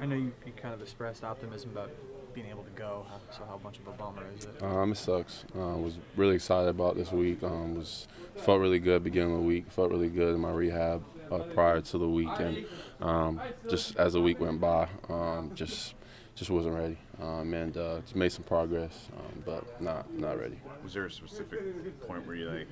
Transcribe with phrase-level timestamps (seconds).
[0.00, 1.90] I know you, you kind of expressed optimism about
[2.34, 3.04] being able to go.
[3.30, 4.62] So how much of a bummer is it?
[4.62, 5.44] Um, it sucks.
[5.56, 7.42] Uh, was really excited about this week.
[7.42, 8.06] Um, was
[8.36, 9.70] felt really good beginning of the week.
[9.70, 12.64] Felt really good in my rehab uh, prior to the week, and
[13.00, 15.94] um, just as the week went by, um, just
[16.34, 16.96] just wasn't ready.
[17.20, 20.60] Um, and uh, just made some progress, um, but not not ready.
[20.84, 22.68] Was there a specific point where you like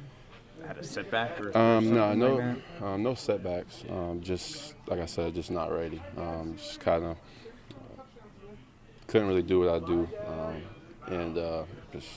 [0.64, 3.84] had a setback or Um, no, no, like um, no setbacks.
[3.89, 6.00] Um, just like I said, just not ready.
[6.16, 7.11] Um, just kind of
[7.71, 8.02] uh,
[9.07, 10.62] couldn't really do what I do, um,
[11.08, 11.62] and uh,
[11.93, 12.08] just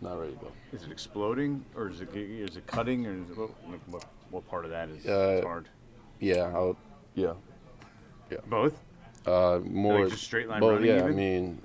[0.00, 0.52] not ready to go.
[0.72, 3.50] Is it exploding or is it is it cutting or is it, what,
[3.88, 5.68] what, what part of that is Uh, hard?
[6.20, 6.76] Yeah, I'll,
[7.14, 7.34] yeah,
[8.30, 8.38] yeah.
[8.46, 8.78] Both.
[9.26, 11.12] Uh, more Like just straight line both, running Yeah, even?
[11.12, 11.62] I mean,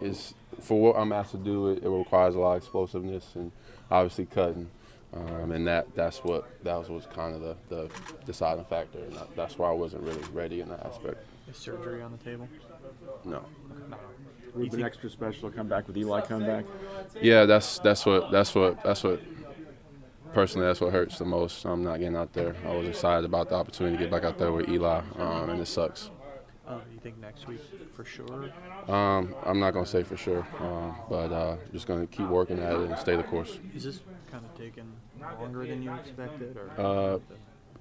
[0.00, 1.68] it's for what I'm asked to do.
[1.68, 3.50] It, it requires a lot of explosiveness and
[3.90, 4.70] obviously cutting,
[5.14, 7.90] um, and that that's what that was, was kind of the, the
[8.24, 11.18] deciding factor, and that, that's why I wasn't really ready in that aspect.
[11.50, 12.48] Is surgery on the table?
[13.24, 13.42] No.
[13.90, 13.96] No.
[14.54, 16.64] Ruben extra special come back with Eli come back.
[17.20, 19.20] Yeah, that's that's what that's what that's what
[20.32, 21.64] personally that's what hurts the most.
[21.64, 22.54] I'm not getting out there.
[22.66, 25.60] I was excited about the opportunity to get back out there with Eli, um, and
[25.60, 26.10] it sucks.
[26.66, 27.60] Uh, you think next week
[27.94, 28.50] for sure?
[28.88, 32.74] Um, I'm not gonna say for sure, um, but uh, just gonna keep working at
[32.74, 33.58] it and stay the course.
[33.74, 34.00] Is this
[34.32, 36.80] kind of taking longer than you expected, or?
[36.84, 37.18] Uh,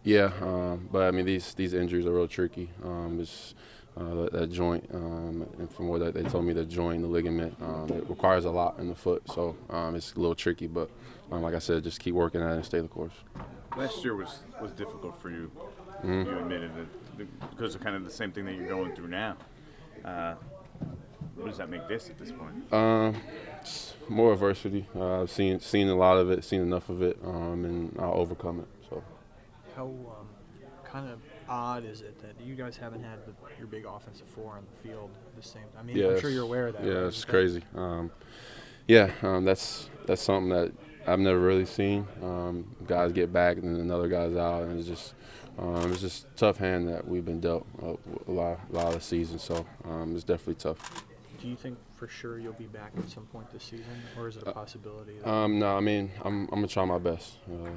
[0.04, 2.70] Yeah, um, but I mean these these injuries are real tricky.
[2.84, 3.54] Um, it's
[3.98, 7.08] uh, that, that joint, um, and from what they- they told me, the joint, the
[7.08, 10.66] ligament, um, it requires a lot in the foot, so um, it's a little tricky.
[10.66, 10.90] But
[11.32, 13.14] um, like I said, just keep working at it and stay the course.
[13.78, 15.52] Last year was was difficult for you.
[16.04, 16.30] Mm-hmm.
[16.30, 19.36] You admitted that because of kind of the same thing that you're going through now.
[20.04, 20.34] Uh,
[21.42, 22.72] what does that make this at this point?
[22.72, 23.16] Um,
[24.08, 24.86] more adversity.
[24.96, 28.14] Uh, I've seen seen a lot of it, seen enough of it, um, and I'll
[28.14, 28.68] overcome it.
[28.90, 29.04] So
[29.76, 30.28] How um,
[30.84, 34.54] kind of odd is it that you guys haven't had the, your big offensive four
[34.54, 35.64] on the field the same?
[35.78, 36.86] I mean, yeah, I'm sure you're aware of that.
[36.86, 37.06] Yeah, right?
[37.06, 37.64] it's crazy.
[37.76, 38.12] Um,
[38.88, 40.72] yeah, um, that's that's something that
[41.08, 42.08] I've never really seen.
[42.22, 45.16] Um, guys get back and then another guy's out, and it's just
[45.58, 47.96] um, it's just a tough hand that we've been dealt uh,
[48.28, 49.40] a lot, a lot of the season.
[49.40, 51.06] So um, it's definitely tough.
[51.42, 53.86] Do you think for sure you'll be back at some point this season,
[54.18, 55.14] or is it a possibility?
[55.24, 57.38] That, Um, no, I mean I'm, I'm gonna try my best.
[57.52, 57.70] Uh,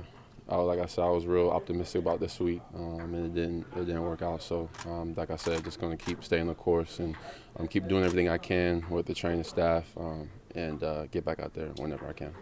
[0.47, 3.67] I, like I said, I was real optimistic about this week, um, and it didn't
[3.75, 4.43] it didn't work out.
[4.43, 7.17] So um, like I said, just gonna keep staying the course and
[7.57, 11.41] um, keep doing everything I can with the training staff, um, and uh, get back
[11.41, 12.35] out there whenever I can.